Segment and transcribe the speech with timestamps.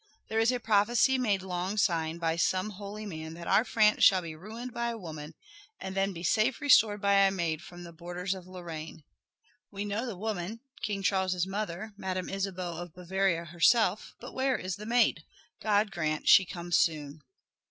[0.29, 4.23] "There is a prophecy made long syne by some holy man that our France shall
[4.23, 5.35] be ruined by a woman
[5.79, 9.03] and then be safe restored by a maid from the borders of Lorraine.
[9.69, 14.77] We know the woman, King Charles' mother, Madame Isabeau of Bavaria herself; but where is
[14.77, 15.23] the maid?
[15.61, 17.21] God grant she come soon!"